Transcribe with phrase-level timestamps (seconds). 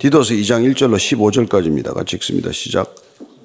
[0.00, 1.92] 디도서 2장 1절로 15절까지입니다.
[1.92, 2.50] 같이 읽습니다.
[2.52, 2.94] 시작.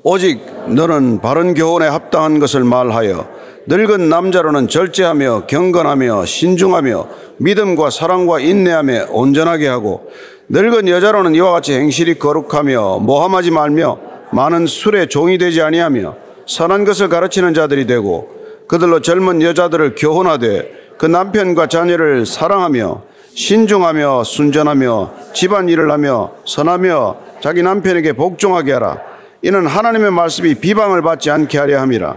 [0.04, 0.40] 오직
[0.70, 3.28] 너는 바른 교훈에 합당한 것을 말하여
[3.66, 7.08] 늙은 남자로는 절제하며 경건하며 신중하며
[7.40, 10.10] 믿음과 사랑과 인내하며 온전하게 하고
[10.48, 14.00] 늙은 여자로는 이와 같이 행실이 거룩하며 모함하지 말며
[14.32, 16.16] 많은 술에 종이 되지 아니하며
[16.48, 18.30] 선한 것을 가르치는 자들이 되고
[18.70, 27.62] 그들로 젊은 여자들을 교훈하되 그 남편과 자녀를 사랑하며 신중하며 순전하며 집안 일을 하며 선하며 자기
[27.62, 28.98] 남편에게 복종하게 하라.
[29.42, 32.16] 이는 하나님의 말씀이 비방을 받지 않게 하려 함이라.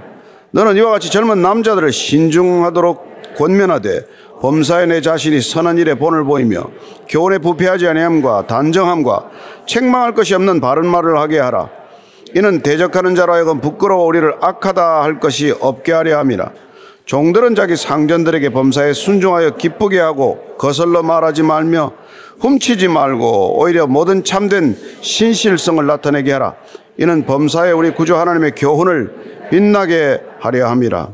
[0.53, 4.07] 너는 이와 같이 젊은 남자들을 신중하도록 권면하되
[4.41, 6.63] 범사에 내 자신이 선한 일에 본을 보이며
[7.09, 9.31] 교훈에 부패하지 아니함과 단정함과
[9.67, 11.69] 책망할 것이 없는 바른 말을 하게 하라.
[12.37, 16.53] 이는 대적하는 자로 하여금 부끄러워 우리를 악하다 할 것이 없게 하려 함이라.
[17.09, 21.93] 종들은 자기 상전들에게 범사에 순종하여 기쁘게 하고 거슬러 말하지 말며
[22.41, 26.55] 훔치지 말고 오히려 모든 참된 신실성을 나타내게 하라.
[26.99, 31.09] 이는 범사에 우리 구주 하나님의 교훈을 빛나게 하려 함이라.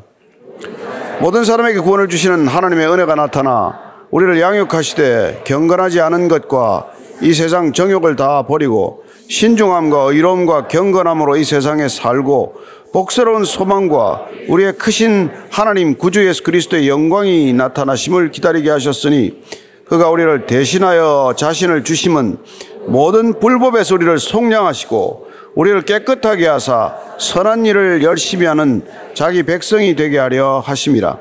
[1.21, 3.79] 모든 사람에게 구원을 주시는 하나님의 은혜가 나타나
[4.11, 6.89] 우리를 양육하시되 경건하지 않은 것과
[7.21, 12.55] 이 세상 정욕을 다 버리고 신중함과 의로움과 경건함으로 이 세상에 살고
[12.95, 19.43] 복스러운 소망과 우리의 크신 하나님 구주 예수 그리스도의 영광이 나타나심을 기다리게 하셨으니
[19.89, 22.39] 그가 우리를 대신하여 자신을 주심은
[22.87, 30.63] 모든 불법에서 우리를 속량하시고 우리를 깨끗하게 하사 선한 일을 열심히 하는 자기 백성이 되게 하려
[30.65, 31.19] 하심이라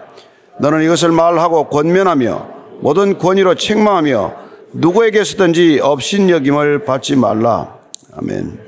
[0.59, 2.49] 너는 이것을 말하고 권면하며
[2.81, 4.35] 모든 권위로 책망하며
[4.73, 7.77] 누구에게서든지 업신여김을 받지 말라
[8.15, 8.62] 아멘.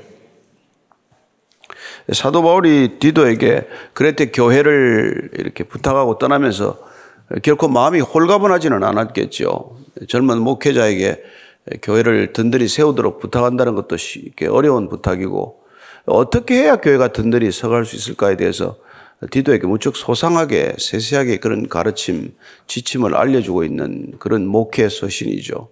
[2.12, 6.78] 사도 바울이 디도에게 그레테 교회를 이렇게 부탁하고 떠나면서
[7.42, 9.76] 결코 마음이 홀가분하지는 않았겠죠.
[10.08, 11.22] 젊은 목회자에게
[11.82, 13.96] 교회를 든든히 세우도록 부탁한다는 것도
[14.50, 15.64] 어려운 부탁이고
[16.06, 18.76] 어떻게 해야 교회가 든든히 서갈 수 있을까에 대해서
[19.30, 22.34] 디도에게 무척 소상하게 세세하게 그런 가르침,
[22.68, 25.70] 지침을 알려주고 있는 그런 목회 서신이죠.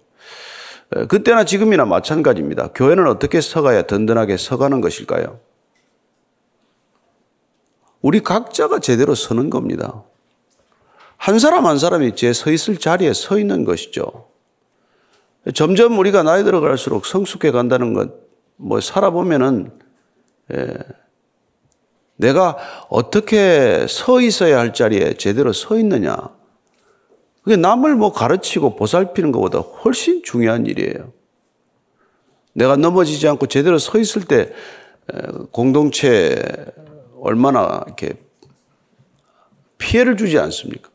[1.07, 2.69] 그때나 지금이나 마찬가지입니다.
[2.75, 5.39] 교회는 어떻게 서가야 든든하게 서가는 것일까요?
[8.05, 10.03] 우리 각자가 제대로 서는 겁니다.
[11.17, 14.27] 한 사람 한 사람이 제 서 있을 자리에 서 있는 것이죠.
[15.55, 18.11] 점점 우리가 나이 들어갈수록 성숙해 간다는 것,
[18.57, 19.71] 뭐 살아보면은,
[20.53, 20.77] 예,
[22.17, 22.57] 내가
[22.89, 26.15] 어떻게 서 있어야 할 자리에 제대로 서 있느냐.
[27.41, 31.11] 그게 남을 뭐 가르치고 보살피는 것보다 훨씬 중요한 일이에요.
[32.53, 34.53] 내가 넘어지지 않고 제대로 서 있을 때
[35.51, 36.39] 공동체
[37.25, 38.13] 얼마나 이렇게
[39.79, 40.89] 피해를 주지 않습니까?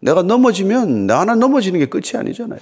[0.00, 2.60] 내가 넘어지면 나 하나 넘어지는 게 끝이 아니잖아요.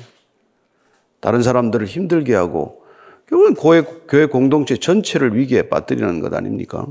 [1.21, 2.85] 다른 사람들을 힘들게 하고
[3.29, 6.87] 결국은 교회, 교회 공동체 전체를 위기에 빠뜨리는 것 아닙니까?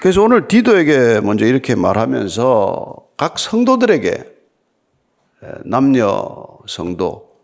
[0.00, 4.24] 그래서 오늘 디도에게 먼저 이렇게 말하면서 각 성도들에게
[5.66, 7.34] 남녀 성도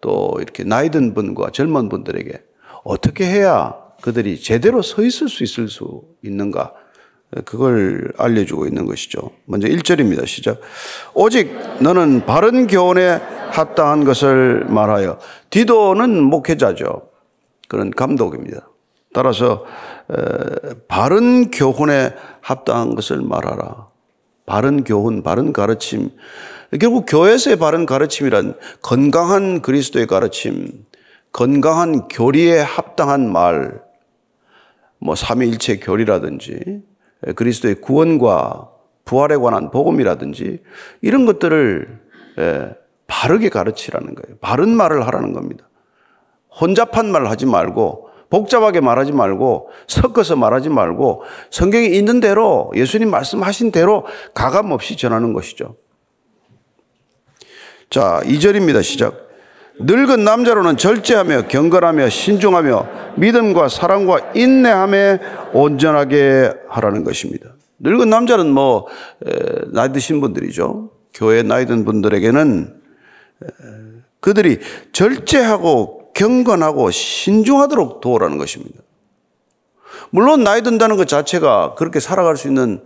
[0.00, 2.44] 또 이렇게 나이 든 분과 젊은 분들에게
[2.84, 6.72] 어떻게 해야 그들이 제대로 서 있을 수 있을 수 있는가
[7.44, 9.30] 그걸 알려주고 있는 것이죠.
[9.46, 10.26] 먼저 1절입니다.
[10.26, 10.60] 시작.
[11.14, 13.20] 오직 너는 바른 교훈에
[13.50, 15.18] 합당한 것을 말하여
[15.50, 17.10] 디도는 목회자죠.
[17.68, 18.68] 그런 감독입니다.
[19.12, 19.64] 따라서
[20.88, 23.88] 바른 교훈에 합당한 것을 말하라.
[24.44, 26.10] 바른 교훈, 바른 가르침.
[26.80, 30.84] 결국 교회에서의 바른 가르침이란 건강한 그리스도의 가르침,
[31.32, 33.80] 건강한 교리에 합당한 말,
[35.06, 36.82] 뭐 삼위일체 교리라든지
[37.36, 38.72] 그리스도의 구원과
[39.04, 40.58] 부활에 관한 복음이라든지
[41.00, 42.00] 이런 것들을
[43.06, 44.36] 바르게 가르치라는 거예요.
[44.40, 45.68] 바른 말을 하라는 겁니다.
[46.60, 53.70] 혼잡한 말 하지 말고 복잡하게 말하지 말고 섞어서 말하지 말고 성경에 있는 대로 예수님 말씀하신
[53.70, 55.76] 대로 가감 없이 전하는 것이죠.
[57.90, 58.82] 자, 2절입니다.
[58.82, 59.25] 시작.
[59.78, 65.20] 늙은 남자로는 절제하며 경건하며 신중하며 믿음과 사랑과 인내함에
[65.52, 67.50] 온전하게 하라는 것입니다.
[67.78, 68.86] 늙은 남자는 뭐
[69.72, 70.90] 나이 드신 분들이죠.
[71.12, 72.74] 교회 나이 든 분들에게는
[74.20, 74.60] 그들이
[74.92, 78.80] 절제하고 경건하고 신중하도록 도우라는 것입니다.
[80.10, 82.82] 물론 나이 든다는 것 자체가 그렇게 살아갈 수 있는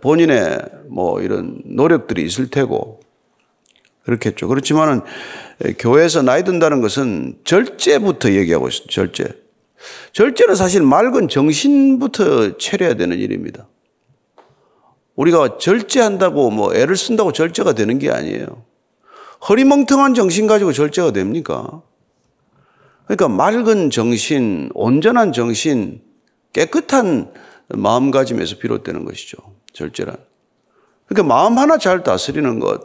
[0.00, 3.00] 본인의 뭐 이런 노력들이 있을 테고
[4.04, 4.48] 그렇겠죠.
[4.48, 5.00] 그렇지만은
[5.78, 8.92] 교회에서 나이 든다는 것은 절제부터 얘기하고 있습니다.
[8.92, 9.44] 절제.
[10.12, 13.66] 절제는 사실 맑은 정신부터 차려야 되는 일입니다.
[15.16, 18.64] 우리가 절제한다고 뭐 애를 쓴다고 절제가 되는 게 아니에요.
[19.48, 21.82] 허리멍텅한 정신 가지고 절제가 됩니까?
[23.04, 26.00] 그러니까 맑은 정신, 온전한 정신,
[26.52, 27.32] 깨끗한
[27.68, 29.36] 마음가짐에서 비롯되는 것이죠.
[29.72, 30.16] 절제란.
[31.06, 32.82] 그러니까 마음 하나 잘 다스리는 것,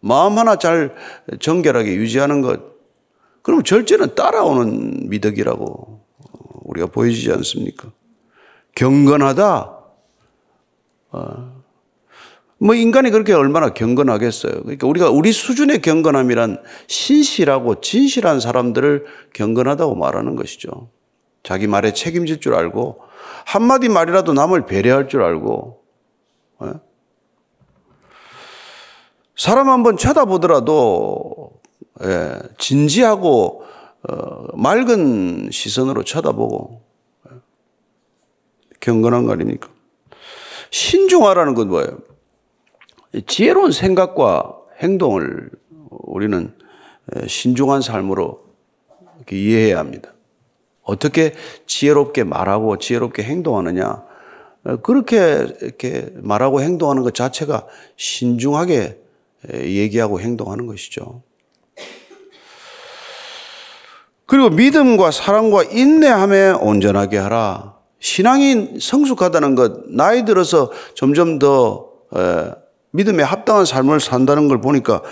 [0.00, 0.94] 마음 하나 잘
[1.40, 2.60] 정결하게 유지하는 것,
[3.42, 6.00] 그럼 절제는 따라오는 미덕이라고
[6.64, 7.90] 우리가 보여지지 않습니까?
[8.74, 9.78] 경건하다.
[11.10, 11.58] 어.
[12.60, 14.62] 뭐 인간이 그렇게 얼마나 경건하겠어요.
[14.62, 20.90] 그러니까 우리가 우리 수준의 경건함이란 신실하고 진실한 사람들을 경건하다고 말하는 것이죠.
[21.42, 23.00] 자기 말에 책임질 줄 알고
[23.46, 25.80] 한마디 말이라도 남을 배려할 줄 알고
[26.64, 26.72] 예?
[29.38, 31.52] 사람 한번 쳐다보더라도
[32.02, 33.62] 예, 진지하고
[34.08, 36.82] 어, 맑은 시선으로 쳐다보고
[37.30, 37.36] 예,
[38.80, 39.70] 경건한 거 아닙니까?
[40.70, 41.98] 신중하라는 건 뭐예요?
[43.26, 45.50] 지혜로운 생각과 행동을
[45.88, 46.52] 우리는
[47.26, 48.44] 신중한 삶으로
[49.30, 50.12] 이해해야 합니다.
[50.82, 51.32] 어떻게
[51.66, 54.04] 지혜롭게 말하고 지혜롭게 행동하느냐?
[54.82, 59.07] 그렇게 이렇게 말하고 행동하는 것 자체가 신중하게
[59.54, 61.22] 얘기하고 행동하는 것이죠.
[64.26, 67.76] 그리고 믿음과 사랑과 인내함에 온전하게 하라.
[67.98, 71.88] 신앙이 성숙하다는 것, 나이 들어서 점점 더
[72.90, 75.02] 믿음에 합당한 삶을 산다는 걸 보니까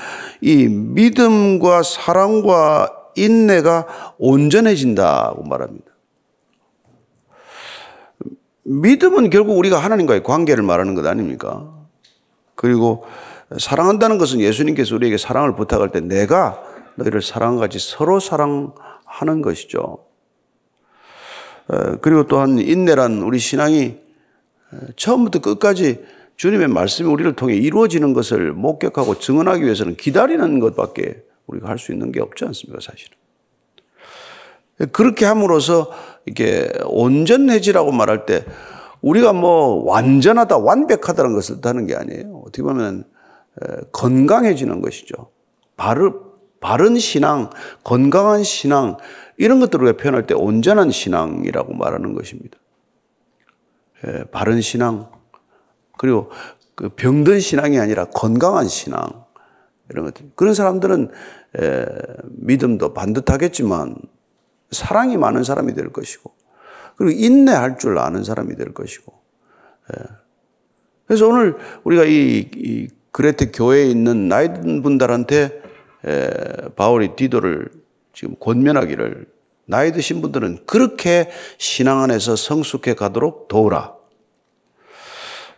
[0.41, 5.87] 이 믿음과 사랑과 인내가 온전해진다고 말합니다.
[8.65, 11.73] 믿음은 결국 우리가 하나님과의 관계를 말하는 것 아닙니까?
[12.55, 13.05] 그리고
[13.59, 16.63] 사랑한다는 것은 예수님께서 우리에게 사랑을 부탁할 때 내가
[16.97, 20.05] 너희를 사랑한 같이 서로 사랑하는 것이죠.
[22.01, 23.99] 그리고 또한 인내란 우리 신앙이
[24.97, 26.05] 처음부터 끝까지
[26.37, 32.13] 주님의 말씀이 우리를 통해 이루어지는 것을 목격하고 증언하기 위해서는 기다리는 것밖에 우리가 할 수 있는
[32.13, 33.17] 게 없지 않습니까, 사실은.
[34.93, 35.91] 그렇게 함으로써
[36.27, 38.45] 이게 온전해지라고 말할 때
[39.01, 42.43] 우리가 뭐 완전하다, 완벽하다는 것을 뜻하는 게 아니에요.
[42.45, 43.05] 어떻게 보면
[43.93, 45.31] 건강해지는 것이죠.
[45.77, 46.13] 바르,
[46.61, 47.51] 바른 신앙,
[47.85, 48.97] 건강한 신앙,
[49.37, 52.59] 이런 것들을 표현할 때 온전한 신앙이라고 말하는 것입니다.
[54.31, 55.11] 바른 신앙,
[55.97, 56.31] 그리고
[56.75, 59.25] 그 병든 신앙이 아니라 건강한 신앙
[59.91, 60.31] 이런 것들.
[60.35, 61.11] 그런 사람들은
[61.59, 61.87] 에,
[62.25, 63.97] 믿음도 반듯하겠지만
[64.71, 66.35] 사랑이 많은 사람이 될 것이고
[66.97, 69.13] 그리고 인내할 줄 아는 사람이 될 것이고.
[69.93, 70.03] 에.
[71.07, 75.63] 그래서 오늘 우리가 이, 이 그레테 교회에 있는 나이 든 분들한테
[76.05, 76.31] 에,
[76.77, 77.71] 바울이 디도를
[78.13, 79.27] 지금 권면하기를
[79.65, 83.96] 나이 드신 분들은 그렇게 신앙 안에서 성숙해 가도록 도우라.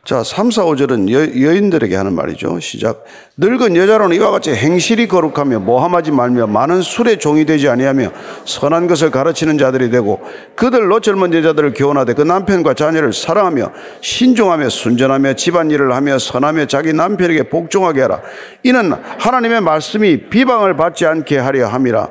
[0.09, 2.61] 자, 3, 4, 5절은 여, 여인들에게 하는 말이죠.
[2.61, 3.05] 시작.
[3.37, 8.13] 늙은 여자로는 이와 같이 행실이 거룩하며 모함하지 말며 많은 술의 종이 되지 아니하며
[8.47, 10.23] 선한 것을 가르치는 자들이 되고
[10.57, 13.71] 그들로 젊은 여자들을 교훈하되 그 남편과 자녀를 사랑하며
[14.01, 18.23] 신중하며 순전하며 집안일을 하며 선하며 자기 남편에게 복종하게 하라.
[18.63, 22.09] 이는 하나님의 말씀이 비방을 받지 않게 하려 함이라.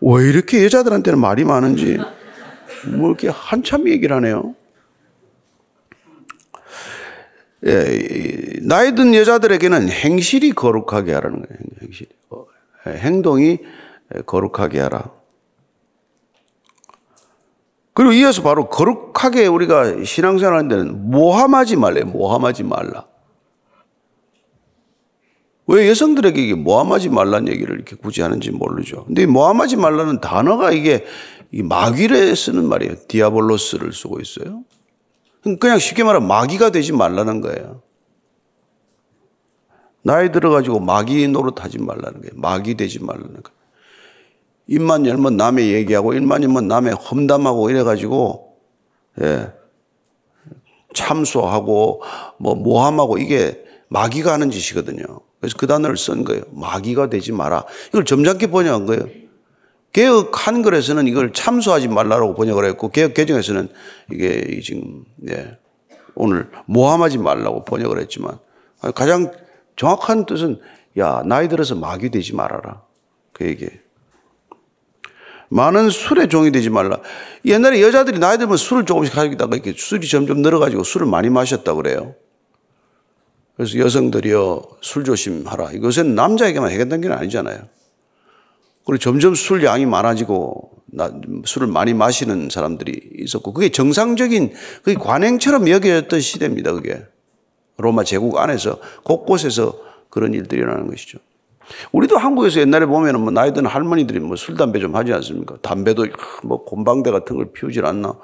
[0.00, 1.98] 왜 이렇게 여자들한테는 말이 많은지
[2.86, 4.54] 뭐 이렇게 한참 얘기를 하네요.
[4.54, 4.60] 예,
[7.62, 11.58] 나이 든 여자들에게는 행실이 거룩하게 하라는 거예요.
[11.82, 12.10] 행실이.
[12.30, 12.44] 어,
[12.88, 13.58] 예, 행동이
[14.26, 15.10] 거룩하게 하라.
[17.94, 22.02] 그리고 이어서 바로 거룩하게 우리가 신앙생활 하는 데는 모함하지 말래.
[22.02, 23.06] 모함하지 말라.
[25.66, 29.04] 왜 여성들에게 이게 모함하지 말라는 얘기를 이렇게 굳이 하는지 모르죠.
[29.04, 31.04] 근데 모함하지 말라는 단어가 이게
[31.52, 32.94] 마귀를 쓰는 말이에요.
[33.06, 34.64] 디아볼로스를 쓰고 있어요.
[35.58, 37.82] 그냥 쉽게 말하면 마귀가 되지 말라는 거예요.
[40.02, 42.32] 나이 들어가지고 마귀 노릇하지 말라는 거예요.
[42.34, 43.62] 마귀 되지 말라는 거예요.
[44.68, 48.56] 입만 열면 남의 얘기하고 입만 열면 남의 험담하고 이래가지고
[49.20, 49.52] 예.
[50.94, 52.02] 참소하고
[52.38, 55.04] 뭐 모함하고 이게 마귀가 하는 짓이거든요.
[55.40, 56.42] 그래서 그 단어를 쓴 거예요.
[56.52, 57.64] 마귀가 되지 마라.
[57.88, 59.08] 이걸 점잖게 번역한 거예요.
[59.92, 63.68] 개혁 한글에서는 이걸 참소하지 말라고 번역을 했고 개혁 개정에서는
[64.10, 65.58] 이게 지금 예,
[66.14, 68.38] 오늘 모함하지 말라고 번역을 했지만
[68.94, 69.32] 가장
[69.76, 70.60] 정확한 뜻은
[70.98, 72.82] 야 나이 들어서 마귀 되지 말아라
[73.32, 73.68] 그 얘기.
[75.48, 76.98] 많은 술의 종이 되지 말라.
[77.44, 82.14] 옛날에 여자들이 나이 들면 술을 조금씩 가지다가 이렇게 술이 점점 늘어가지고 술을 많이 마셨다 그래요.
[83.56, 85.72] 그래서 여성들이요 술 조심하라.
[85.72, 87.68] 이것은 남자에게만 해결된 게 아니잖아요.
[88.84, 90.70] 그리고 점점 술 양이 많아지고
[91.44, 96.72] 술을 많이 마시는 사람들이 있었고 그게 정상적인 그게 관행처럼 여겨졌던 시대입니다.
[96.72, 97.02] 그게
[97.78, 99.78] 로마 제국 안에서 곳곳에서
[100.10, 101.18] 그런 일들이 일어나는 것이죠.
[101.92, 105.56] 우리도 한국에서 옛날에 보면은 뭐 나이 든 할머니들이 뭐 술, 담배 좀 하지 않습니까?
[105.62, 106.06] 담배도
[106.42, 108.14] 뭐 곰방대 같은 걸 피우질 않나.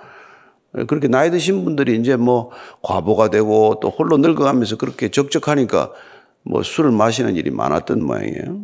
[0.87, 2.51] 그렇게 나이 드신 분들이 이제 뭐
[2.83, 5.93] 과보가 되고 또 홀로 늙어가면서 그렇게 적적하니까
[6.43, 8.61] 뭐 술을 마시는 일이 많았던 모양이에요.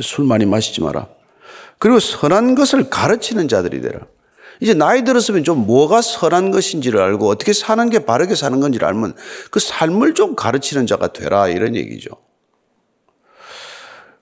[0.00, 1.08] 술 많이 마시지 마라.
[1.78, 4.00] 그리고 선한 것을 가르치는 자들이 되라.
[4.60, 9.14] 이제 나이 들었으면 좀 뭐가 선한 것인지를 알고 어떻게 사는 게 바르게 사는 건지를 알면
[9.50, 12.10] 그 삶을 좀 가르치는 자가 되라 이런 얘기죠.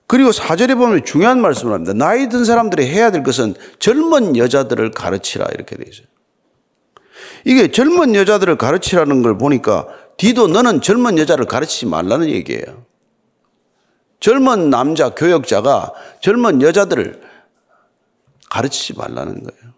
[0.05, 1.93] 그리고 사절에 보면 중요한 말씀을 합니다.
[1.93, 6.07] 나이 든 사람들이 해야 될 것은 젊은 여자들을 가르치라 이렇게 되어 있어요.
[7.43, 9.87] 이게 젊은 여자들을 가르치라는 걸 보니까
[10.17, 12.86] 디도 너는 젊은 여자를 가르치지 말라는 얘기예요.
[14.19, 17.21] 젊은 남자 교역자가 젊은 여자들을
[18.49, 19.73] 가르치지 말라는 거예요.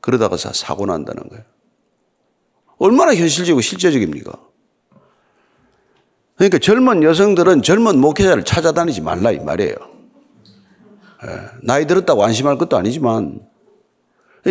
[0.00, 1.44] 그러다가 사고 난다는 거예요.
[2.78, 4.32] 얼마나 현실적이고 실제적입니까?
[6.36, 9.74] 그러니까 젊은 여성들은 젊은 목회자를 찾아다니지 말라 이 말이에요.
[11.26, 13.46] 예, 나이 들었다고 안심할 것도 아니지만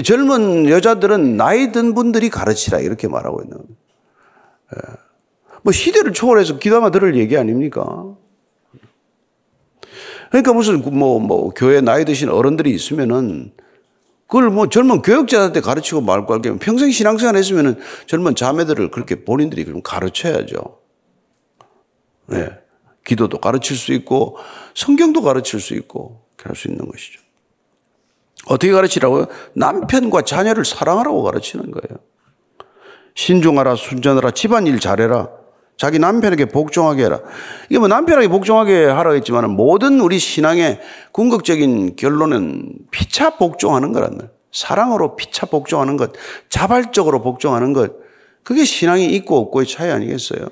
[0.05, 4.97] 젊은 여자들은 나이 든 분들이 가르치라 이렇게 말하고 있는 거예요.
[5.59, 8.15] 예, 뭐 시대를 초월해서 기도하면 들을 얘기 아닙니까?
[10.29, 13.51] 그러니까 무슨 뭐, 뭐, 교회 나이 드신 어른들이 있으면은
[14.27, 19.81] 그걸 뭐 젊은 교육자한테 가르치고 말고 할게 평생 신앙생활 했으면은 젊은 자매들을 그렇게 본인들이 그럼
[19.81, 20.79] 가르쳐야죠.
[22.27, 22.49] 네.
[23.05, 24.37] 기도도 가르칠 수 있고
[24.75, 27.19] 성경도 가르칠 수 있고 할 수 있는 것이죠.
[28.45, 29.27] 어떻게 가르치라고요?
[29.53, 31.99] 남편과 자녀를 사랑하라고 가르치는 거예요.
[33.15, 35.29] 신중하라, 순전하라, 집안일 잘해라.
[35.79, 37.21] 자기 남편에게 복종하게 해라.
[37.69, 40.81] 이게 뭐 남편에게 복종하게 하라고 했지만 모든 우리 신앙의
[41.13, 44.29] 궁극적인 결론은 피차 복종하는 거란 말.
[44.51, 46.11] 사랑으로 피차 복종하는 것,
[46.49, 47.93] 자발적으로 복종하는 것.
[48.43, 50.49] 그게 신앙이 있고 없고의 차이 아니겠어요?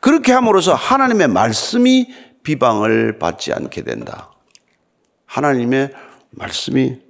[0.00, 2.08] 그렇게 함으로써 하나님의 말씀이
[2.42, 4.30] 비방을 받지 않게 된다.
[5.24, 5.90] 하나님의
[6.32, 7.05] 말씀이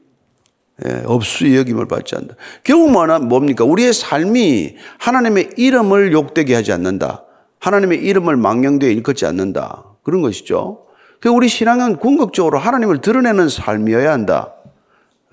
[0.85, 2.37] 예, 업수의 여김을 받지 않는다.
[2.63, 3.65] 결국 뭡니까?
[3.65, 7.25] 우리의 삶이 하나님의 이름을 욕되게 하지 않는다.
[7.61, 9.85] 하나님의 이름을 망령되게 일컫지 않는다.
[10.03, 10.87] 그런 것이죠.
[11.21, 14.53] 그 우리 신앙은 궁극적으로 하나님을 드러내는 삶이어야 한다.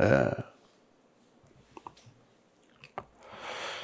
[0.02, 0.30] 예.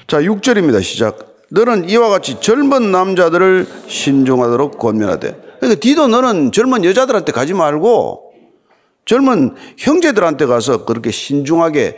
[0.08, 0.82] 자, 6절입니다.
[0.82, 1.46] 시작.
[1.52, 5.58] 너는 이와 같이 젊은 남자들을 신중하도록 권면하되.
[5.60, 8.29] 그러니까 디도 너는 젊은 여자들한테 가지 말고
[9.10, 11.98] 젊은 형제들한테 가서 그렇게 신중하게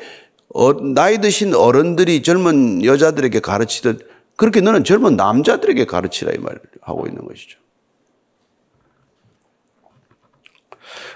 [0.53, 7.07] 어, 나이 드신 어른들이 젊은 여자들에게 가르치듯 그렇게 너는 젊은 남자들에게 가르치라 이 말을 하고
[7.07, 7.59] 있는 것이죠.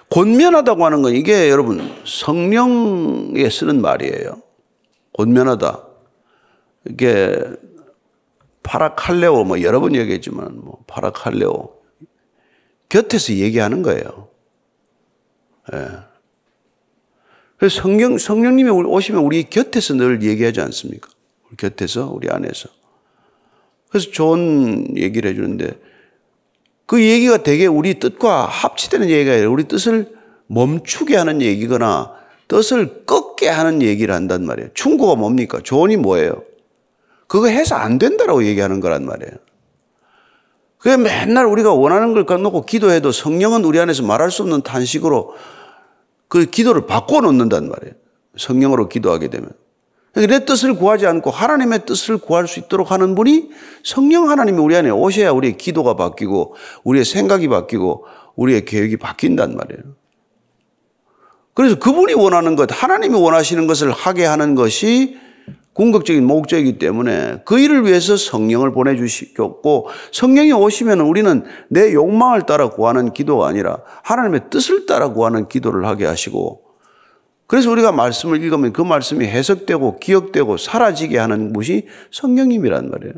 [0.09, 4.41] 권면하다고 하는 건 이게 여러분 성령에 쓰는 말이에요.
[5.13, 5.81] 권면하다.
[6.89, 7.41] 이게
[8.63, 11.73] 파라칼레오 뭐 여러 번 얘기했지만 뭐 파라칼레오
[12.89, 14.34] 곁에서 얘기하는 거예요.
[15.73, 15.87] 예.
[17.57, 21.09] 그래서 성령, 성령님이 오시면 우리 곁에서 늘 얘기하지 않습니까?
[21.47, 22.69] 우리 곁에서, 우리 안에서.
[23.89, 25.79] 그래서 좋은 얘기를 해주는데
[26.85, 30.13] 그 얘기가 되게 우리 뜻과 합치되는 얘기가 아니라 우리 뜻을
[30.47, 32.13] 멈추게 하는 얘기거나
[32.47, 34.69] 뜻을 꺾게 하는 얘기를 한단 말이에요.
[34.73, 35.59] 충고가 뭡니까?
[35.63, 36.43] 조언이 뭐예요?
[37.27, 39.31] 그거 해서 안 된다라고 얘기하는 거란 말이에요.
[40.85, 45.33] 그게 맨날 우리가 원하는 걸 까놓고 기도해도 성령은 우리 안에서 말할 수 없는 탄식으로
[46.27, 47.95] 그 기도를 바꿔놓는단 말이에요.
[48.37, 49.49] 성령으로 기도하게 되면.
[50.13, 53.49] 그러니까 내 뜻을 구하지 않고 하나님의 뜻을 구할 수 있도록 하는 분이
[53.83, 59.81] 성령 하나님이 우리 안에 오셔야 우리의 기도가 바뀌고 우리의 생각이 바뀌고 우리의 계획이 바뀐단 말이에요.
[61.55, 65.17] 그래서 그분이 원하는 것, 하나님이 원하시는 것을 하게 하는 것이
[65.75, 73.11] 궁극적인 목적이기 때문에 그 일을 위해서 성령을 보내주셨고 성령이 오시면 우리는 내 욕망을 따라 구하는
[73.13, 76.63] 기도가 아니라 하나님의 뜻을 따라 구하는 기도를 하게 하시고
[77.45, 83.13] 그래서 우리가 말씀을 읽으면 그 말씀이 해석되고 기억되고 사라지게 하는 것이 성령님이란 말이에요.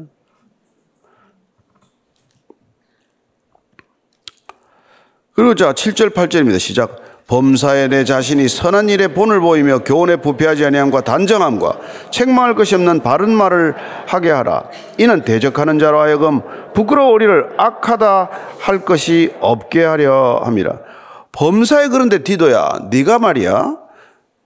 [5.33, 6.59] 그리고 자, 7절, 8절입니다.
[6.59, 7.06] 시작.
[7.27, 11.77] 범사에 내 자신이 선한 일에 본을 보이며 교훈에 부패하지 아니함과 단정함과
[12.09, 13.75] 책망할 것이 없는 바른 말을
[14.07, 14.63] 하게 하라.
[14.97, 16.41] 이는 대적하는 자로 하여금
[16.73, 18.29] 부끄러워 우리를 악하다
[18.59, 20.79] 할 것이 없게 하려 함이라.
[21.33, 23.75] 범사에 그런데 디도야, 네가 말이야.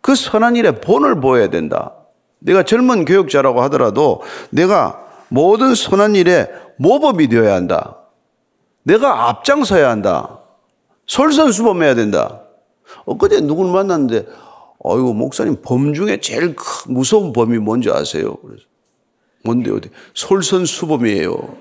[0.02, 1.94] 그 선한 일에 본을 보여야 된다.
[2.40, 7.98] 내가 젊은 교육자라고 하더라도 내가 모든 선한 일에 모범이 되어야 한다.
[8.82, 10.40] 내가 앞장서야 한다.
[11.06, 12.41] 솔선수범해야 된다.
[13.06, 14.28] 엊그제 누구를 만났는데,
[14.80, 16.56] 어이구, 목사님, 범 중에 제일
[16.88, 18.36] 무서운 범이 뭔지 아세요?
[18.38, 18.64] 그래서,
[19.44, 19.90] 뭔데, 어디?
[20.14, 21.58] 솔선수범이에요.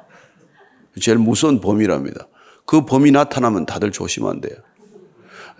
[1.00, 2.26] 제일 무서운 범이랍니다.
[2.66, 4.54] 그 범이 나타나면 다들 조심한대요.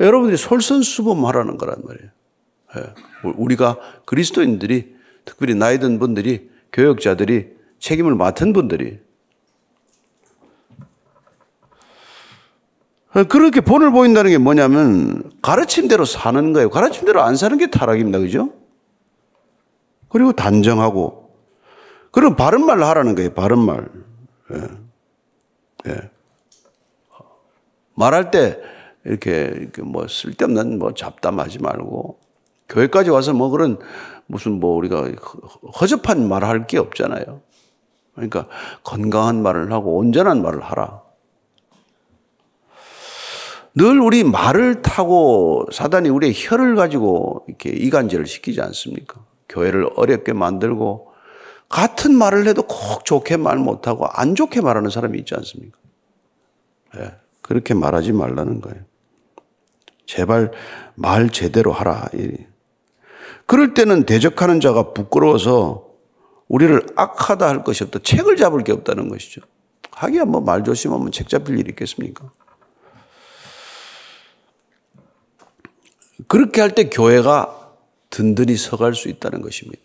[0.01, 2.11] 여러분들이 솔선수범하라는 거란 말이에요.
[2.77, 3.31] 예.
[3.37, 4.95] 우리가 그리스도인들이
[5.25, 9.01] 특별히 나이 든 분들이 교역자들이 책임을 맡은 분들이
[13.29, 16.71] 그렇게 본을 보인다는 게 뭐냐면 가르침대로 사는 거예요.
[16.71, 18.19] 가르침대로 안 사는 게 타락입니다.
[18.21, 18.51] 그죠?
[20.09, 21.21] 그리고 단정하고
[22.13, 23.31] 그리고 바른 말을 하라는 거예요.
[23.31, 23.89] 바른 말.
[24.53, 25.91] 예.
[25.91, 26.11] 예.
[27.95, 28.61] 말할 때
[29.05, 32.19] 이렇게, 이렇게 뭐 쓸데없는 뭐 잡담하지 말고
[32.69, 33.79] 교회까지 와서 뭐 그런
[34.27, 35.09] 무슨 뭐 우리가
[35.81, 37.43] 허접한 말을 할게 없잖아요.
[38.15, 38.47] 그러니까
[38.85, 41.03] 건강한 말을 하고 온전한 말을 하라.
[43.75, 49.25] 늘 우리 말을 타고 사단이 우리의 혀를 가지고 이렇게 이간질을 시키지 않습니까?
[49.49, 51.09] 교회를 어렵게 만들고
[51.69, 55.79] 같은 말을 해도 꼭 좋게 말 못하고 안 좋게 말하는 사람이 있지 않습니까?
[56.97, 57.13] 네,
[57.43, 58.81] 그렇게 말하지 말라는 거예요.
[60.07, 60.51] 제발
[60.97, 62.09] 말 제대로 하라.
[63.47, 65.87] 그럴 때는 대적하는 자가 부끄러워서
[66.49, 68.01] 우리를 악하다 할 것이 없다.
[68.03, 69.41] 책을 잡을 게 없다는 것이죠.
[69.93, 72.33] 하기야 뭐 말 조심하면 책 잡힐 일이 있겠습니까?
[76.29, 77.75] 그렇게 할 때 교회가
[78.11, 79.83] 든든히 서갈 수 있다는 것입니다.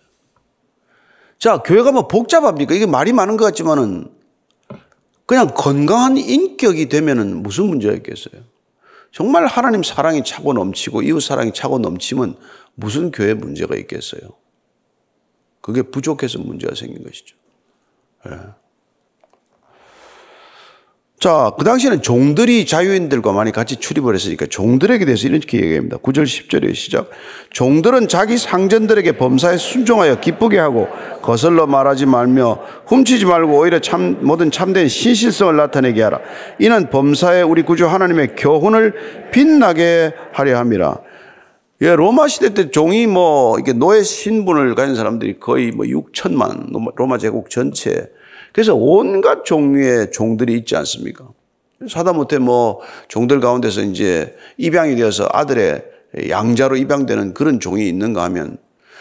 [1.38, 2.74] 자, 교회가 뭐 복잡합니까?
[2.74, 4.10] 이게 말이 많은 것 같지만은
[5.26, 8.44] 그냥 건강한 인격이 되면은 무슨 문제가 있겠어요?
[9.12, 12.36] 정말 하나님 사랑이 차고 넘치고 이웃 사랑이 차고 넘치면
[12.76, 14.22] 무슨 교회 문제가 있겠어요?
[15.62, 17.36] 그게 부족해서 문제가 생긴 것이죠.
[18.28, 18.32] 예.
[21.20, 25.98] 자, 그 당시에는 종들이 자유인들과 많이 같이 출입을 했으니까 종들에게 대해서 이렇게 얘기합니다.
[25.98, 27.10] 9절 10절의 시작.
[27.52, 30.90] 종들은 자기 상전들에게 범사에 순종하여 기쁘게 하고
[31.22, 36.20] 거슬러 말하지 말며 훔치지 말고 오히려 참, 모든 참된 신실성을 나타내게 하라.
[36.60, 41.00] 이는 범사에 우리 구주 하나님의 교훈을 빛나게 하려 함이라.
[41.82, 47.18] 예, 로마 시대 때 종이 뭐, 이게 노예 신분을 가진 사람들이 거의 뭐 6천만, 로마
[47.18, 48.10] 제국 전체
[48.56, 51.28] 그래서 온갖 종류의 종들이 있지 않습니까?
[51.90, 55.84] 사다못해 뭐 종들 가운데서 이제 입양이 되어서 아들의
[56.30, 58.56] 양자로 입양되는 그런 종이 있는가 하면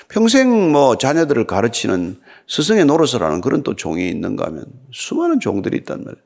[0.09, 2.17] 평생 뭐 자녀들을 가르치는
[2.49, 6.25] 스승의 노릇을 하는 그런 또 종이 있는가 하면 수많은 종들이 있단 말이에요.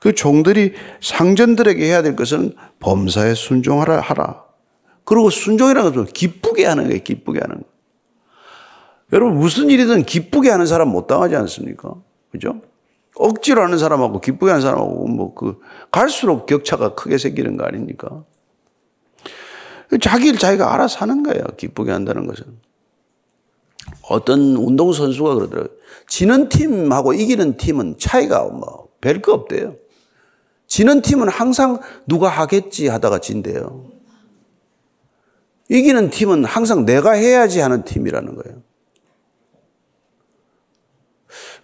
[0.00, 0.72] 그 종들이
[1.02, 4.42] 상전들에게 해야 될 것은 범사에 순종하라 하라.
[5.04, 7.02] 그리고 순종이라는 것은 기쁘게 하는 거예요.
[7.02, 7.64] 기쁘게 하는 거.
[9.12, 11.94] 여러분 무슨 일이든 기쁘게 하는 사람 못 당하지 않습니까?
[12.34, 12.60] 그죠?
[13.14, 15.60] 억지로 하는 사람하고 기쁘게 하는 사람하고 뭐 그
[15.92, 18.24] 갈수록 격차가 크게 생기는 거 아닙니까?
[20.02, 21.44] 자기 일 자기가 알아서 하는 거예요.
[21.56, 22.44] 기쁘게 한다는 것은.
[24.08, 25.70] 어떤 운동선수가 그러더라고요.
[26.08, 29.76] 지는 팀하고 이기는 팀은 차이가 뭐 별 거 없대요.
[30.66, 33.84] 지는 팀은 항상 누가 하겠지 하다가 진대요.
[35.68, 38.62] 이기는 팀은 항상 내가 해야지 하는 팀이라는 거예요.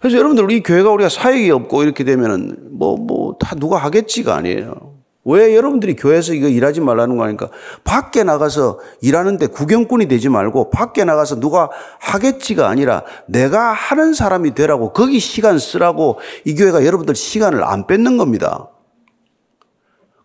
[0.01, 4.91] 그래서 여러분들 우리 교회가 우리가 사역이 없고 이렇게 되면은 뭐 뭐 다 누가 하겠지가 아니에요.
[5.23, 7.49] 왜 여러분들이 교회에서 이거 일하지 말라는 거 아닙니까?
[7.83, 14.93] 밖에 나가서 일하는데 구경꾼이 되지 말고 밖에 나가서 누가 하겠지가 아니라 내가 하는 사람이 되라고
[14.93, 18.69] 거기 시간 쓰라고 이 교회가 여러분들 시간을 안 뺏는 겁니다.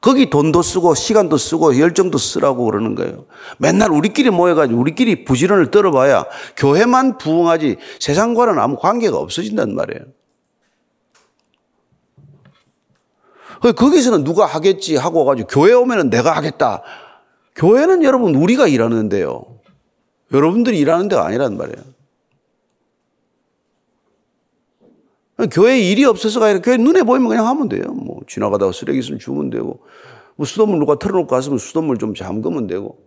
[0.07, 3.27] 거기 돈도 쓰고 시간도 쓰고 열정도 쓰라고 그러는 거예요.
[3.59, 10.05] 맨날 우리끼리 모여가지고 우리끼리 부지런을 떨어봐야 교회만 부흥하지 세상과는 아무 관계가 없어진단 말이에요.
[13.75, 16.83] 거기서는 누가 하겠지 하고 가지고 교회 오면은 내가 하겠다.
[17.57, 19.45] 교회는 여러분 우리가 일하는데요.
[20.33, 21.85] 여러분들이 일하는 데가 아니란 말이에요.
[25.51, 27.83] 교회 일이 없어서가 아니라 교회 눈에 보이면 그냥 하면 돼요.
[27.93, 29.81] 뭐 지나가다가 쓰레기 있으면 주면 되고
[30.37, 32.99] 뭐 수돗물 누가 틀어놓고 갔으면 수돗물 좀 잠그면 되고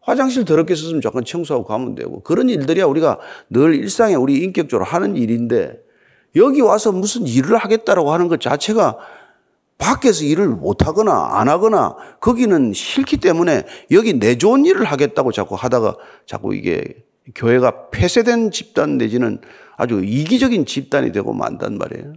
[0.00, 3.18] 화장실 더럽게 썼으면 잠깐 청소하고 가면 되고 그런 일들이야 우리가
[3.50, 5.78] 늘 일상에 우리 인격적으로 하는 일인데
[6.36, 8.96] 여기 와서 무슨 일을 하겠다라고 하는 것 자체가
[9.76, 15.96] 밖에서 일을 못하거나 안 하거나 거기는 싫기 때문에 여기 내 좋은 일을 하겠다고 자꾸 하다가
[16.26, 19.40] 자꾸 이게 교회가 폐쇄된 집단 내지는
[19.78, 22.14] 아주 이기적인 집단이 되고 만단 말이에요.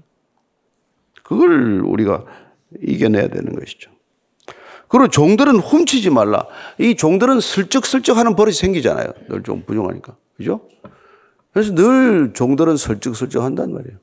[1.24, 2.26] 그걸 우리가
[2.82, 3.91] 이겨내야 되는 것이죠.
[4.88, 6.45] 그리고 종들은 훔치지 말라.
[6.80, 9.13] 이 종들은 슬쩍슬쩍 하는 버릇이 생기잖아요.
[9.30, 10.17] 늘 좀 부정하니까.
[10.36, 10.62] 그죠?
[11.54, 13.97] 그래서 늘 종들은 슬쩍슬쩍 한단 말이에요.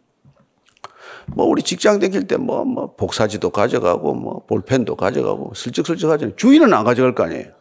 [1.34, 6.36] 뭐 우리 직장 다닐 때뭐 뭐 복사지도 가져가고 뭐 볼펜도 가져가고 슬쩍슬쩍 하잖아요.
[6.36, 7.57] 주인은 안 가져갈 거 아니에요.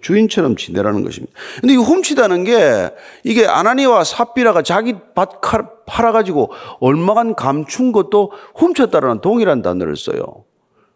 [0.00, 1.32] 주인처럼 지내라는 것입니다.
[1.60, 2.90] 근데 이 훔치다는 게
[3.22, 5.40] 이게 아나니와 삽비라가 자기 밭
[5.86, 10.44] 팔아가지고 얼마간 감춘 것도 훔쳤다라는 동일한 단어를 써요.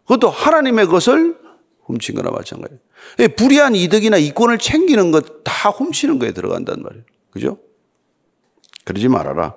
[0.03, 1.37] 그것도 하나님의 것을
[1.85, 2.81] 훔친 거나 마찬가지예요.
[3.19, 7.03] 예, 불이한 이득이나 이권을 챙기는 것 다 훔치는 거에 들어간단 말이에요.
[7.29, 7.57] 그죠?
[8.83, 9.53] 그러지 말아라.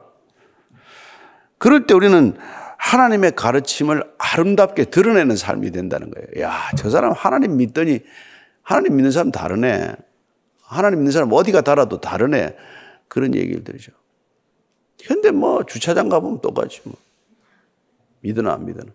[1.56, 2.36] 그럴 때 우리는
[2.76, 6.46] 하나님의 가르침을 아름답게 드러내는 삶이 된다는 거예요.
[6.46, 8.00] 야, 저 사람 하나님 믿더니
[8.64, 9.94] 하나님 믿는 사람 다르네.
[10.62, 12.56] 하나님 믿는 사람 어디가 달아도 다르네.
[13.06, 13.92] 그런 얘기를 들으죠.
[15.06, 16.94] 근데 뭐 주차장 가보면 똑같이 뭐.
[18.20, 18.90] 믿으나 안 믿으나.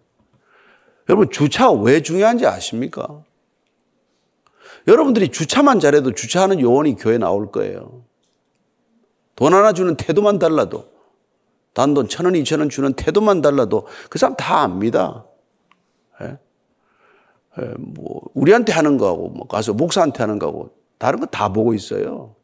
[1.08, 3.24] 여러분 주차가 왜 중요한지 아십니까?
[4.88, 8.04] 여러분들이 주차만 잘해도 주차하는 요원이 교회 나올 거예요.
[9.36, 10.92] 돈 하나 주는 태도만 달라도
[11.74, 15.26] 단돈 천 원, 이천 원 주는 태도만 달라도 그 사람 다 압니다.
[16.22, 16.38] 예?
[17.62, 22.36] 예, 뭐 우리한테 하는 거하고 뭐 가서 목사한테 하는 거하고 다른 거 다 보고 있어요.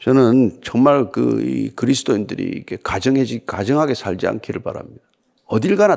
[0.00, 5.02] 저는 정말 그 그리스도인들이 이렇게 가정해지 가정하게 살지 않기를 바랍니다.
[5.46, 5.96] 어딜 가나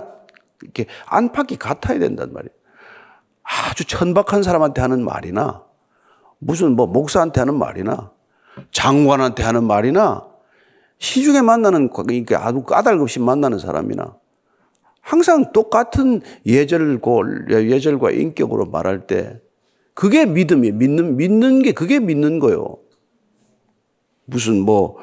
[0.61, 2.55] 이렇게 안팎이 같아야 된단 말이에요.
[3.43, 5.63] 아주 천박한 사람한테 하는 말이나
[6.39, 8.11] 무슨 뭐 목사한테 하는 말이나
[8.71, 10.25] 장관한테 하는 말이나
[10.99, 14.15] 시중에 만나는 그러니까 아주 까닭없이 만나는 사람이나
[15.07, 19.39] 항상 똑같은 예절고 예절과 인격으로 말할 때
[19.93, 22.77] 그게 믿음이 믿는 믿는 게 그게 믿는 거요.
[24.25, 24.97] 무슨 뭐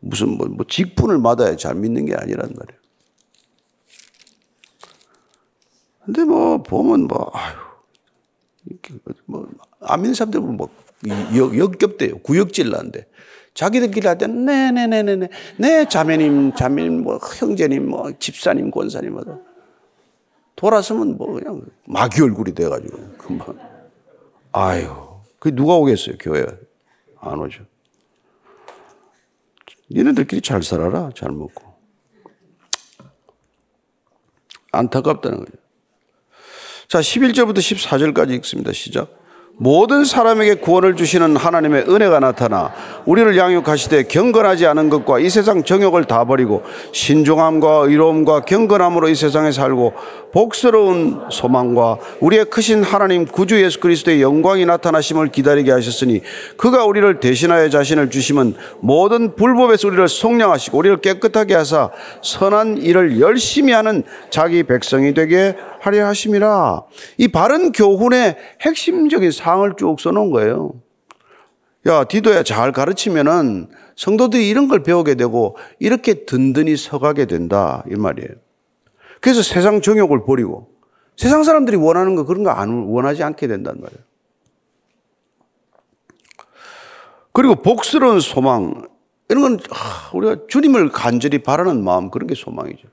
[0.00, 2.80] 무슨 뭐, 뭐 직분을 받아야 잘 믿는 게 아니란 말이에요.
[6.04, 7.65] 근데 뭐 보면 뭐 아유
[9.26, 10.68] 뭐안 믿는 사람들 뭐
[11.36, 12.18] 역, 역겹대요.
[12.18, 13.06] 구역질 난데.
[13.54, 15.28] 자기들끼리 할 때, 네네네네네.
[15.56, 19.38] 네, 자매님, 자매님, 뭐, 형제님, 뭐, 집사님, 권사님, 하다.
[20.56, 23.58] 돌아서면 뭐, 그냥 마귀 얼굴이 돼가지고, 금방.
[24.52, 24.94] 아유,
[25.38, 26.46] 그 누가 오겠어요, 교회.
[27.18, 27.64] 안 오죠.
[29.90, 31.64] 니네들끼리 잘 살아라, 잘 먹고.
[34.72, 35.55] 안타깝다는 거죠.
[36.88, 38.72] 자, 11절부터 14절까지 읽습니다.
[38.72, 39.25] 시작.
[39.58, 42.74] 모든 사람에게 구원을 주시는 하나님의 은혜가 나타나
[43.06, 49.52] 우리를 양육하시되 경건하지 않은 것과 이 세상 정욕을 다 버리고 신중함과 의로움과 경건함으로 이 세상에
[49.52, 49.94] 살고
[50.34, 56.20] 복스러운 소망과 우리의 크신 하나님 구주 예수 그리스도의 영광이 나타나심을 기다리게 하셨으니
[56.58, 61.90] 그가 우리를 대신하여 자신을 주심은 모든 불법에서 우리를 속량하시고 우리를 깨끗하게 하사
[62.22, 66.82] 선한 일을 열심히 하는 자기 백성이 되게 하려 하심이라.
[67.18, 70.72] 이 바른 교훈의 핵심적인 사 항을 쭉 써놓은 거예요.
[71.86, 77.84] 야, 디도야 잘 가르치면은 성도들이 이런 걸 배우게 되고 이렇게 든든히 서가게 된다.
[77.90, 78.30] 이 말이에요.
[79.20, 80.70] 그래서 세상 정욕을 버리고
[81.16, 84.00] 세상 사람들이 원하는 거 그런 거 안 원하지 않게 된단 말이에요.
[87.32, 88.88] 그리고 복스러운 소망
[89.28, 89.58] 이런 건
[90.14, 92.88] 우리가 주님을 간절히 바라는 마음 그런 게 소망이죠.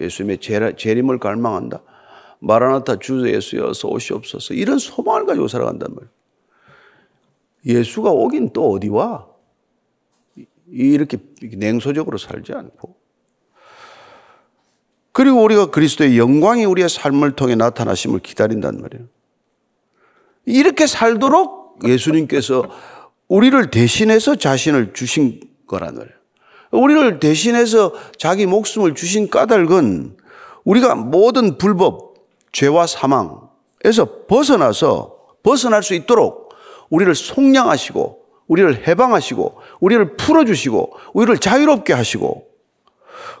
[0.00, 0.38] 예수님의
[0.76, 1.82] 재림을 갈망한다.
[2.42, 6.10] 마라나타 주 예수여서 오시옵소서 이런 소망을 가지고 살아간단 말이에요.
[7.64, 9.28] 예수가 오긴 또 어디 와?
[10.68, 12.96] 이렇게 냉소적으로 살지 않고.
[15.12, 19.06] 그리고 우리가 그리스도의 영광이 우리의 삶을 통해 나타나심을 기다린단 말이에요.
[20.46, 22.68] 이렇게 살도록 예수님께서
[23.28, 26.16] 우리를 대신해서 자신을 주신 거란 말이에요.
[26.72, 30.16] 우리를 대신해서 자기 목숨을 주신 까닭은
[30.64, 32.11] 우리가 모든 불법,
[32.52, 36.54] 죄와 사망에서 벗어나서 벗어날 수 있도록
[36.90, 42.46] 우리를 속량하시고 우리를 해방하시고 우리를 풀어주시고 우리를 자유롭게 하시고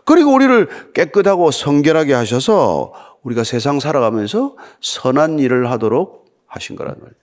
[0.04, 7.14] 그리고 우리를 깨끗하고 성결하게 하셔서 우리가 세상 살아가면서 선한 일을 하도록 하신 거란 말이에요.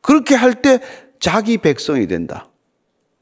[0.00, 0.80] 그렇게 할 때
[1.20, 2.48] 자기 백성이 된다.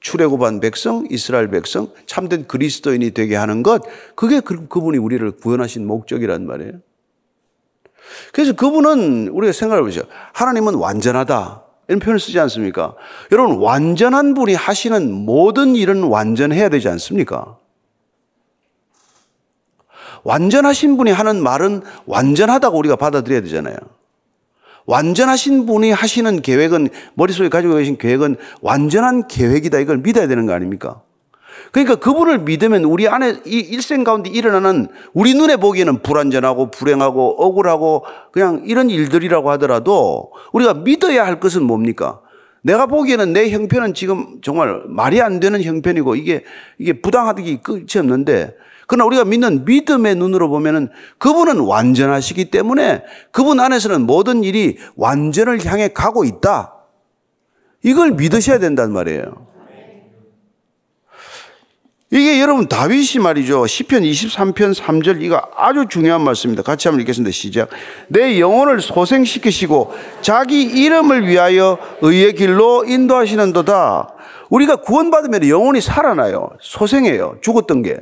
[0.01, 3.83] 출애굽한 백성, 이스라엘 백성, 참된 그리스도인이 되게 하는 것,
[4.15, 6.81] 그게 그, 그분이 우리를 구원하신 목적이란 말이에요.
[8.33, 10.03] 그래서 그분은 우리가 생각해 보죠.
[10.33, 11.63] 하나님은 완전하다.
[11.89, 12.95] 이런 표현을 쓰지 않습니까?
[13.33, 17.57] 여러분, 완전한 분이 하시는 모든 일은 완전해야 되지 않습니까?
[20.23, 23.77] 완전하신 분이 하는 말은 완전하다고 우리가 받아들여야 되잖아요.
[24.87, 29.79] 완전하신 분이 하시는 계획은, 머릿속에 가지고 계신 계획은 완전한 계획이다.
[29.79, 31.03] 이걸 믿어야 되는 거 아닙니까?
[31.73, 38.05] 그러니까 그분을 믿으면 우리 안에 이 일생 가운데 일어나는 우리 눈에 보기에는 불완전하고 불행하고 억울하고
[38.33, 42.21] 그냥 이런 일들이라고 하더라도 우리가 믿어야 할 것은 뭡니까?
[42.63, 46.45] 내가 보기에는 내 형편은 지금 정말 말이 안 되는 형편이고 이게
[46.79, 48.55] 이게 부당하기 끝이 없는데
[48.87, 55.89] 그러나 우리가 믿는 믿음의 눈으로 보면은 그분은 완전하시기 때문에 그분 안에서는 모든 일이 완전을 향해
[55.89, 56.75] 가고 있다.
[57.85, 59.50] 이걸 믿으셔야 된단 말이에요.
[62.13, 63.69] 이게 여러분 다윗이 말이죠.
[63.69, 66.65] 시편 23편 3절 이거 아주 중요한 말씀입니다.
[66.65, 67.31] 같이 한번 읽겠습니다.
[67.31, 67.69] 시작.
[68.09, 74.15] 내 영혼을 소생시키시고 자기 이름을 위하여 의의 길로 인도하시는도다.
[74.49, 76.51] 우리가 구원받으면 영혼이 살아나요.
[76.61, 77.37] 소생해요.
[77.43, 77.97] 죽었던 게.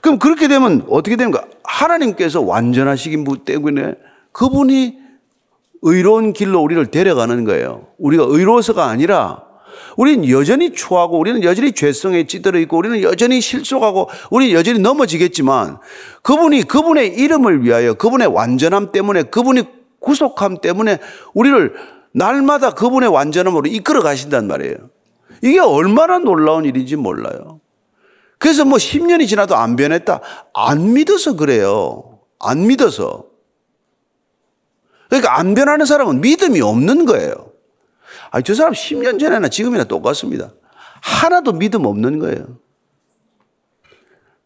[0.00, 1.44] 그럼 그렇게 되면 어떻게 되는가?
[1.64, 3.92] 하나님께서 완전하시기 때문에
[4.32, 4.96] 그분이
[5.82, 7.88] 의로운 길로 우리를 데려가는 거예요.
[7.98, 9.45] 우리가 의로워서가 아니라
[9.96, 15.78] 우리는 여전히 추하고 우리는 여전히 죄성에 찌들어 있고 우리는 여전히 실속하고 우리는 여전히 넘어지겠지만
[16.22, 19.64] 그분이 그분의 이름을 위하여 그분의 완전함 때문에 그분이
[20.00, 20.98] 구속함 때문에
[21.34, 21.74] 우리를
[22.12, 24.76] 날마다 그분의 완전함으로 이끌어 가신단 말이에요.
[25.42, 27.60] 이게 얼마나 놀라운 일인지 몰라요.
[28.38, 30.20] 그래서 뭐 10년이 지나도 안 변했다.
[30.54, 32.20] 안 믿어서 그래요.
[32.38, 33.26] 안 믿어서.
[35.08, 37.52] 그러니까 안 변하는 사람은 믿음이 없는 거예요.
[38.36, 40.52] 아니, 저 사람 10년 전에나 지금이나 똑같습니다.
[41.00, 42.58] 하나도 믿음 없는 거예요.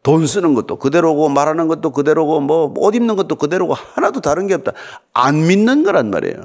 [0.05, 4.55] 돈 쓰는 것도 그대로고 말하는 것도 그대로고 뭐 옷 입는 것도 그대로고 하나도 다른 게
[4.55, 4.74] 없다.
[5.12, 6.37] 안 믿는 거란 말이에요.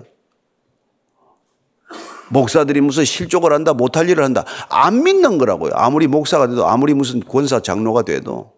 [2.32, 4.44] 목사들이 무슨 실족을 한다, 못할 일을 한다.
[4.68, 5.74] 안 믿는 거라고요.
[5.76, 8.54] 아무리 목사가 돼도, 아무리 무슨 권사 장로가 돼도.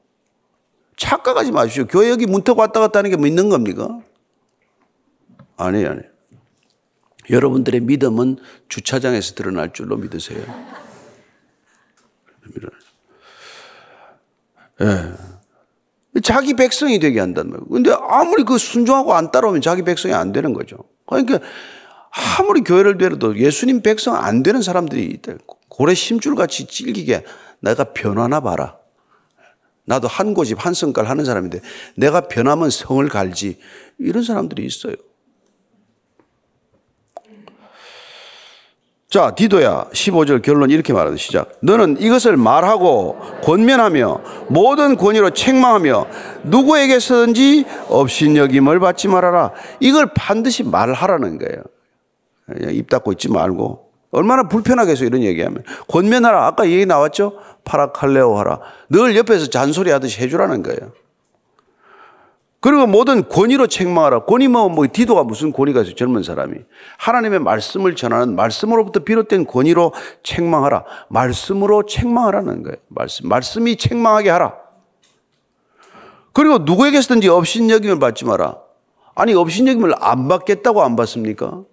[0.96, 1.88] 착각하지 마십시오.
[1.88, 4.00] 교회 여기 문턱 왔다 갔다 하는 게 믿는 겁니까?
[5.58, 6.17] 아니에요, 아니에요.
[7.30, 8.38] 여러분들의 믿음은
[8.70, 10.42] 주차장에서 드러날 줄로 믿으세요.
[14.82, 15.14] 예.
[16.22, 17.68] 자기 백성이 되게 한단 말이에요.
[17.68, 20.78] 근데 아무리 그 순종하고 안 따라오면 자기 백성이 안 되는 거죠.
[21.06, 21.40] 그러니까
[22.40, 25.34] 아무리 교회를 데려도 예수님 백성 안 되는 사람들이 있다.
[25.68, 27.24] 고래 심줄 같이 찔기게
[27.60, 28.78] 내가 변하나 봐라.
[29.86, 31.62] 나도 한 고집 한 성깔 하는 사람인데
[31.96, 33.60] 내가 변하면 성을 갈지
[34.00, 34.94] 이런 사람들이 있어요.
[39.10, 41.54] 자, 디도야 15절 결론 이렇게 말하는 시작.
[41.62, 46.08] 너는 이것을 말하고 권면하며 모든 권위로 책망하며
[46.44, 49.54] 누구에게서든지 업신여김을 받지 말아라.
[49.80, 51.64] 이걸 반드시 말하라는 거예요.
[52.72, 53.88] 입 닫고 있지 말고.
[54.12, 55.64] 얼마나 불편하겠어 이런 얘기하면.
[55.88, 56.46] 권면하라.
[56.46, 57.40] 아까 얘기 나왔죠?
[57.64, 58.60] 파라칼레오 하라.
[58.90, 60.92] 늘 옆에서 잔소리 하듯이 해주라는 거예요.
[62.60, 64.26] 그리고 모든 권위로 책망하라.
[64.26, 66.56] 권위 뭐, 뭐, 디도가 무슨 권위가 있어 젊은 사람이.
[66.98, 69.94] 하나님의 말씀을 전하는 말씀으로부터 비롯된 권위로
[70.24, 70.84] 책망하라.
[71.10, 72.78] 말씀으로 책망하라는 거예요.
[72.88, 73.30] 말씀.
[73.30, 74.56] 말씀이 책망하게 하라.
[76.34, 78.58] 그리고 누구에게서든지 업신여김을 받지 마라.
[79.14, 81.64] 아니, 업신여김을 안 받겠다고 안 받습니까?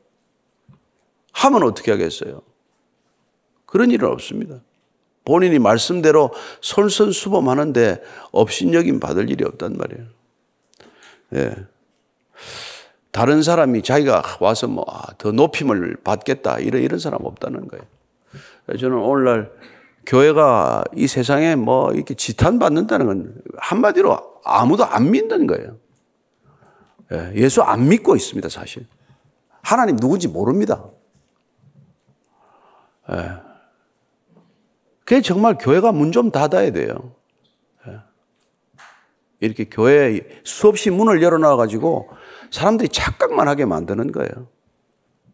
[1.33, 2.43] 하면 어떻게 하겠어요?
[3.67, 4.57] 그런 일은 없습니다.
[5.25, 10.14] 본인이 말씀대로 솔선수범하는데 업신여김 받을 일이 없단 말이에요.
[11.35, 11.55] 예.
[13.13, 17.85] 다른 사람이 자기가 와서 뭐더 아, 높임을 받겠다 이런 이런 사람 없다는 거예요.
[18.79, 19.53] 저는 오늘날
[20.07, 25.77] 교회가 이 세상에 뭐 이렇게 지탄 받는다는 건 한마디로 아무도 안 믿는 거예요.
[27.13, 28.87] 예, 예수 안 믿고 있습니다, 사실.
[29.63, 30.85] 하나님 누군지 모릅니다.
[33.11, 33.31] 예.
[35.05, 37.15] 그게 정말 교회가 문 좀 닫아야 돼요.
[39.45, 42.09] 이렇게 교회 수없이 문을 열어놔가지고
[42.51, 44.49] 사람들이 착각만 하게 만드는 거예요.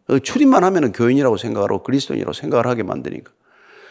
[0.07, 3.31] 그 출입만 하면 교인이라고 생각하고 그리스도인이라고 생각을 하게 만드니까.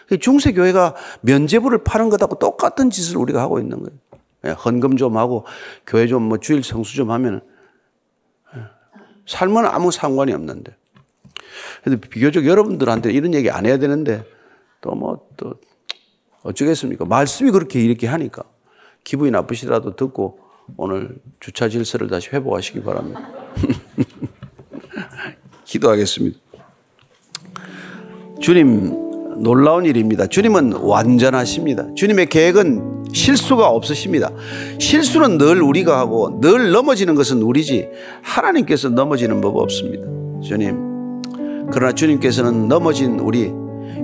[0.09, 3.98] 그 중세교회가 면제부를 파는 것하고 똑같은 짓을 우리가 하고 있는 거예요.
[4.46, 5.46] 예, 헌금 좀 하고
[5.87, 7.40] 교회 좀 뭐 주일 성수 좀 하면
[8.56, 8.61] 예,
[9.26, 10.76] 삶은 아무 상관이 없는데.
[11.83, 14.24] 그래도 비교적 여러분들한테 이런 얘기 안 해야 되는데
[14.80, 15.54] 또 뭐또
[16.42, 17.04] 어쩌겠습니까?
[17.04, 18.42] 말씀이 그렇게 이렇게 하니까.
[19.04, 20.38] 기분이 나쁘시더라도 듣고
[20.76, 23.28] 오늘 주차 질서를 다시 회복하시기 바랍니다.
[25.64, 26.38] 기도하겠습니다.
[28.40, 30.26] 주님, 놀라운 일입니다.
[30.26, 31.86] 주님은 완전하십니다.
[31.94, 34.30] 주님의 계획은 실수가 없으십니다.
[34.78, 37.88] 실수는 늘 우리가 하고 늘 넘어지는 것은 우리지
[38.22, 40.04] 하나님께서 넘어지는 법 없습니다.
[40.42, 41.22] 주님,
[41.72, 43.52] 그러나 주님께서는 넘어진 우리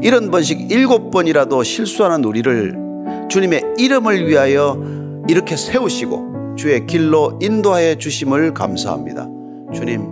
[0.03, 2.86] 이런 번씩 일곱 번이라도 실수하는 우리를
[3.29, 4.81] 주님의 이름을 위하여
[5.29, 9.29] 이렇게 세우시고 주의 길로 인도하여 주심을 감사합니다.
[9.75, 10.07] 주님,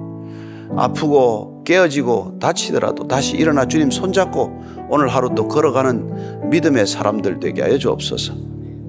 [0.76, 7.78] 아프고 깨어지고 다치더라도 다시 일어나 주님 손잡고 오늘 하루 또 걸어가는 믿음의 사람들 되게 하여
[7.78, 8.34] 주옵소서.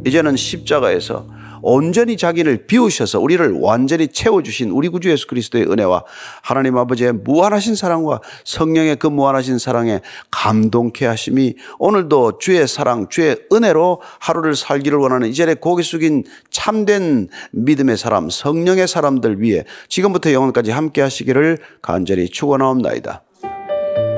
[0.05, 1.27] 이제는 십자가에서
[1.67, 6.03] 온전히 자기를 비우셔서 우리를 완전히 채워주신 우리 구주 예수 그리스도의 은혜와
[6.43, 13.99] 하나님 아버지의 무한하신 사랑과 성령의 그 무한하신 사랑에 감동케 하심이 오늘도 주의 사랑, 주의 은혜로
[14.19, 21.01] 하루를 살기를 원하는 이전에 고개 숙인 참된 믿음의 사람, 성령의 사람들 위해 지금부터 영원까지 함께
[21.01, 23.23] 하시기를 간절히 축원하옵나이다.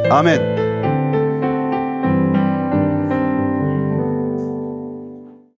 [0.09, 0.66] 아멘.